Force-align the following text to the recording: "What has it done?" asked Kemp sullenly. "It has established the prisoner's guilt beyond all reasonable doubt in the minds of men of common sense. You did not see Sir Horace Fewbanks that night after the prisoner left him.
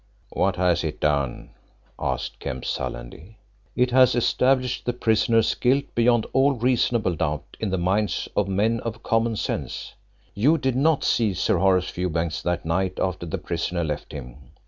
"What 0.31 0.55
has 0.55 0.83
it 0.83 0.99
done?" 0.99 1.51
asked 1.99 2.39
Kemp 2.39 2.65
sullenly. 2.65 3.37
"It 3.75 3.91
has 3.91 4.15
established 4.15 4.85
the 4.87 4.93
prisoner's 4.93 5.53
guilt 5.53 5.85
beyond 5.93 6.25
all 6.33 6.53
reasonable 6.53 7.13
doubt 7.13 7.45
in 7.59 7.69
the 7.69 7.77
minds 7.77 8.27
of 8.35 8.47
men 8.47 8.79
of 8.79 9.03
common 9.03 9.35
sense. 9.35 9.93
You 10.33 10.57
did 10.57 10.75
not 10.75 11.03
see 11.03 11.35
Sir 11.35 11.59
Horace 11.59 11.91
Fewbanks 11.91 12.41
that 12.41 12.65
night 12.65 12.97
after 12.99 13.27
the 13.27 13.37
prisoner 13.37 13.83
left 13.83 14.11
him. 14.11 14.37